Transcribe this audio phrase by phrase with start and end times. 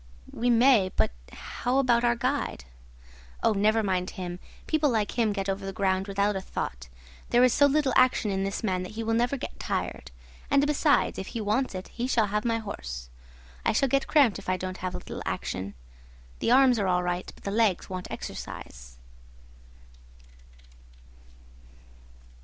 [0.31, 2.65] "We may; but how about our guide?"
[3.43, 4.39] "Oh, never mind him.
[4.65, 6.89] People like him get over the ground without a thought.
[7.29, 10.09] There is so little action in this man that he will never get tired;
[10.49, 13.11] and besides, if he wants it, he shall have my horse.
[13.63, 15.75] I shall get cramped if I don't have a little action.
[16.39, 18.97] The arms are all right, but the legs want exercise."